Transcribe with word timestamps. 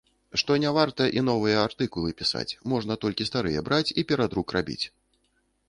Што 0.41 0.51
не 0.61 0.69
варта 0.77 1.03
і 1.19 1.21
новыя 1.27 1.59
артыкулы 1.67 2.15
пісаць, 2.23 2.57
можна 2.75 2.99
толькі 3.05 3.29
старыя 3.31 3.65
браць 3.71 3.93
і 4.03 4.07
перадрук 4.13 4.47
рабіць! 4.59 4.83